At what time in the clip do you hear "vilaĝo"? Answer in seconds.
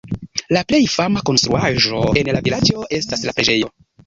2.49-2.89